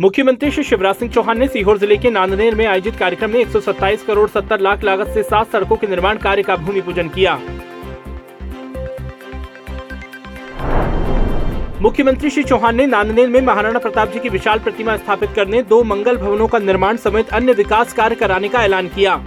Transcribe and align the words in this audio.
मुख्यमंत्री 0.00 0.50
श्री 0.50 0.62
शिवराज 0.64 0.94
सिंह 0.96 1.10
चौहान 1.12 1.38
ने 1.38 1.46
सीहोर 1.46 1.78
ज़िले 1.78 1.96
के 1.96 2.10
नांदनेर 2.10 2.54
में 2.54 2.64
आयोजित 2.66 2.94
कार्यक्रम 2.96 3.30
में 3.30 3.38
127 3.40 4.02
करोड़ 4.02 4.28
70 4.30 4.60
लाख 4.60 4.84
लागत 4.84 5.08
से 5.14 5.22
सात 5.22 5.50
सड़कों 5.52 5.76
के 5.76 5.86
निर्माण 5.86 6.18
कार्य 6.18 6.42
का 6.42 6.56
भूमि 6.56 6.80
पूजन 6.80 7.08
किया। 7.08 7.34
मुख्यमंत्री 11.82 12.30
श्री 12.30 12.42
चौहान 12.42 12.76
ने 12.76 12.86
नांदनेर 12.86 13.28
में 13.28 13.40
महाराणा 13.40 13.78
प्रताप 13.78 14.12
जी 14.12 14.20
की 14.20 14.28
विशाल 14.28 14.58
प्रतिमा 14.58 14.96
स्थापित 14.96 15.30
करने, 15.36 15.62
दो 15.62 15.82
मंगल 15.84 16.16
भवनों 16.16 16.46
का 16.48 16.58
निर्माण 16.60 16.96
समेत 16.98 17.30
अन्य 17.30 17.52
विकास 17.52 17.92
कार्य 17.92 18.14
कराने 18.14 18.48
का 18.48 18.64
ऐलान 18.64 18.88
किया। 18.88 19.22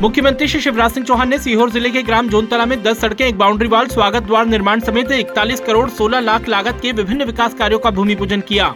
मुख्यमंत्री 0.00 0.46
श्री 0.48 0.60
शिवराज 0.60 0.90
सिंह 0.90 1.06
चौहान 1.06 1.28
ने 1.28 1.38
सीहोर 1.38 1.70
ज़िले 1.70 1.90
के 1.90 2.02
ग्राम 2.02 2.28
जोनतला 2.28 2.66
में 2.66 2.82
10 2.82 2.98
सड़कें, 2.98 3.24
एक 3.26 3.38
बाउंड्री 3.38 3.68
वाल, 3.68 3.86
स्वागत 3.86 4.22
द्वार 4.22 4.46
निर्माण 4.46 4.80
समेत 4.80 5.10
41 5.12 5.60
करोड़ 5.60 5.88
16 5.90 6.20
लाख 6.20 6.48
लागत 6.48 6.78
के 6.82 6.92
विभिन्न 6.92 7.24
विकास 7.24 7.54
कार्यों 7.54 7.78
का 7.78 7.90
भूमि 7.90 8.14
पूजन 8.14 8.40
किया। 8.40 8.68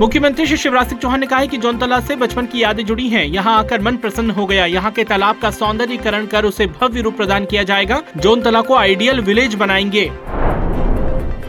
मुख्यमंत्री 0.00 0.46
श्री 0.46 0.56
शिवराज 0.56 0.88
सिंह 0.88 1.00
चौहान 1.00 1.20
ने 1.20 1.26
कहा 1.26 1.44
कि 1.44 1.56
जौनतला 1.56 2.00
से 2.00 2.16
बचपन 2.16 2.46
की 2.46 2.62
यादें 2.62 2.84
जुड़ी 2.86 3.08
हैं। 3.08 3.24
यहाँ 3.24 3.58
आकर 3.58 3.80
मन 3.80 3.96
प्रसन्न 3.96 4.30
हो 4.30 4.46
गया। 4.46 4.66
यहाँ 4.66 4.92
के 4.92 5.04
तालाब 5.04 5.38
का 5.38 5.50
सौंदर्यीकरण 5.50 6.26
कर 6.26 6.44
उसे 6.44 6.66
भव्य 6.80 7.00
रूप 7.00 7.16
प्रदान 7.16 7.44
किया 7.44 7.62
जाएगा। 7.62 8.02
जौनतला 8.16 8.60
को 8.60 8.74
आइडियल 8.74 9.20
विलेज 9.20 9.54
बनाएँगे। 9.54 10.10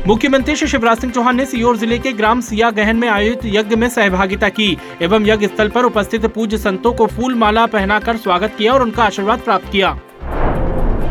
मुख्यमंत्री 0.07 0.55
श्री 0.55 0.67
शिवराज 0.67 0.99
सिंह 0.99 1.11
चौहान 1.13 1.35
ने 1.35 1.45
सीहोर 1.45 1.77
ज़िले 1.77 1.97
के 1.99 2.11
ग्राम 2.13 2.41
सिया 2.41 2.69
गहन 2.71 2.97
में 2.97 3.07
आयोजित 3.07 3.41
यज्ञ 3.45 3.75
में 3.75 3.87
सहभागिता 3.89 4.49
की 4.49 4.77
एवं 5.01 5.25
यज्ञ 5.25 5.47
स्थल 5.47 5.69
पर 5.69 5.85
उपस्थित 5.85 6.25
पूज्य 6.25 6.57
संतों 6.57 6.93
को 6.93 7.07
फूल 7.07 7.35
माला 7.35 7.65
पहनाकर 7.67 8.17
स्वागत 8.17 8.55
किया 8.57 8.73
और 8.73 8.81
उनका 8.81 9.03
आशीर्वाद 9.03 9.39
प्राप्त 9.39 9.71
किया। 9.71 9.97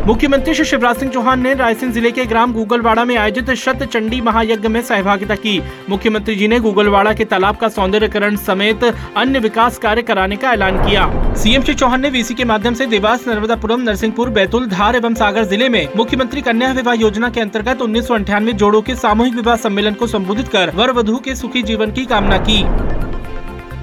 मुख्यमंत्री 0.07 0.53
श्री 0.53 0.63
शिवराज 0.65 0.97
सिंह 0.97 1.11
चौहान 1.11 1.41
ने 1.41 1.53
रायसेन 1.53 1.91
ज़िले 1.91 2.09
के 2.11 2.25
ग्राम 2.25 2.51
गूगलवाड़ा 2.53 3.03
में 3.05 3.15
आयोजित 3.17 3.49
शत 3.53 3.83
चंडी 3.83 4.19
महायज्ञ 4.21 4.67
में 4.67 4.81
सहभागिता 4.81 5.35
की। 5.35 5.59
मुख्यमंत्री 5.89 6.35
जी 6.35 6.47
ने 6.47 6.59
गूगलवाड़ा 6.59 7.13
के 7.13 7.25
तालाब 7.25 7.55
का 7.57 7.67
सौंदर्यकरण 7.69 8.35
समेत 8.37 8.83
अन्य 8.83 9.39
विकास 9.39 9.77
कार्य 9.77 10.01
कराने 10.01 10.35
का 10.35 10.53
ऐलान 10.53 10.77
किया। 10.85 11.33
सीएम 11.35 11.63
श्री 11.63 11.73
चौहान 11.73 12.01
ने 12.01 12.09
वीसी 12.09 12.33
के 12.33 12.45
माध्यम 12.45 12.73
से 12.73 12.85
देवास, 12.87 13.27
नर्मदापुरम, 13.27 13.81
नरसिंहपुर, 13.81 14.29
बैतूल, 14.29 14.67
धार 14.67 14.95
एवं 14.95 15.13
सागर 15.15 15.43
ज़िले 15.45 15.69
में 15.69 15.87
मुख्यमंत्री 15.97 16.41
कन्या 16.41 16.71
विवाह 16.73 16.95
योजना 16.95 17.29
के 17.29 17.41
अंतर्गत 17.41 17.81
उन्नीस 17.81 18.11
जोड़ों 18.53 18.81
के 18.81 18.95
सामूहिक 18.97 19.35
विवाह 19.35 19.55
सम्मेलन 19.57 19.93
को 19.93 20.07
संबोधित 20.07 20.47
कर 20.47 20.71
वर 20.75 20.91
वधु 20.93 21.17
के 21.17 21.35
सुखी 21.35 21.63
जीवन 21.63 21.91
की 21.91 22.05
कामना 22.05 22.37
की। 22.39 22.63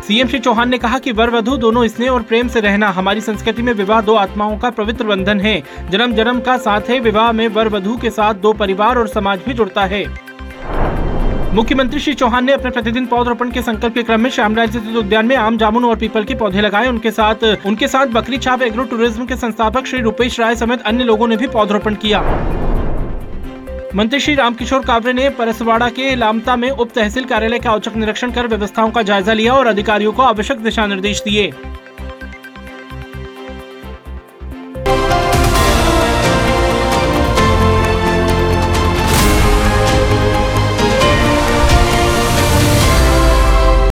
सीएम 0.05 0.29
श्री 0.29 0.39
चौहान 0.39 0.69
ने 0.69 0.79
कहा 0.79 0.99
कि 0.99 1.13
वर 1.13 1.31
वधु 1.31 1.57
दोनों 1.57 1.87
स्नेह 1.89 2.11
और 2.11 2.23
प्रेम 2.23 2.49
से 2.49 2.61
रहना 2.61 2.89
हमारी 2.89 3.21
संस्कृति 3.21 3.63
में 3.63 3.73
विवाह 3.73 4.01
दो 4.01 4.15
आत्माओं 4.15 4.57
का 4.59 4.71
पवित्र 4.71 5.05
बंधन 5.05 5.41
है। 5.41 5.63
जन्म 5.91 6.15
जन्म 6.15 6.41
का 6.41 6.57
साथ 6.57 6.91
है, 6.91 6.99
विवाह 7.01 7.31
में 7.33 7.47
वर 7.49 7.69
वधु 7.69 7.97
के 7.97 8.11
साथ 8.11 8.35
दो 8.37 8.53
परिवार 8.53 8.99
और 8.99 9.09
समाज 9.09 9.41
भी 9.47 9.55
जुड़ता 9.55 9.85
है। 9.85 10.05
मुख्यमंत्री 11.55 12.01
श्री 12.01 12.15
चौहान 12.15 12.45
ने 12.45 12.53
अपने 12.53 12.71
प्रतिदिन 12.71 13.07
पौधरोपण 13.07 13.51
के 13.51 13.63
संकल्प 13.63 13.95
के 13.95 14.03
क्रम 14.03 14.21
में 14.21 14.31
श्यामलाल 14.31 14.69
स्थित 14.69 14.97
उद्यान 14.97 15.27
में 15.27 15.37
आम 15.37 15.57
जामुन 15.59 15.85
और 15.85 15.97
पीपल 15.97 16.25
के 16.25 16.35
पौधे 16.35 16.61
लगाए। 16.61 16.89
उनके 16.89 17.11
साथ 17.11 17.45
उनके 17.67 17.89
साथ 17.89 18.07
बकरी 18.15 18.39
छाप 18.39 18.63
एग्रो 18.63 18.85
टूरिज़्म 18.85 19.27
के 19.27 19.37
संस्थापक 19.37 19.87
श्री 19.87 20.01
रूपेश 20.01 20.39
राय 20.41 20.57
समेत 20.57 20.83
अन्य 20.83 21.05
लोगों 21.05 21.29
ने 21.29 21.37
भी 21.37 21.47
पौधरोपण 21.49 21.95
किया। 21.97 22.21
मंत्री 23.97 24.19
श्री 24.21 24.35
रामकिशोर 24.35 24.85
कावरे 24.85 25.13
ने 25.13 25.29
परसवाड़ा 25.31 25.89
के 25.89 26.15
लामता 26.15 26.55
में 26.57 26.71
उप 26.71 26.91
तहसील 26.95 27.25
कार्यालय 27.25 27.59
का 27.59 27.73
औचक 27.73 27.97
निरीक्षण 27.97 28.33
कर 28.33 28.47
व्यवस्थाओं 28.47 28.91
का 28.91 29.03
जायजा 29.03 29.33
लिया 29.33 29.53
और 29.55 29.67
अधिकारियों 29.67 30.13
को 30.13 30.23
आवश्यक 30.23 30.59
दिशा 30.59 30.87
निर्देश 30.87 31.23
दिए। 31.23 31.53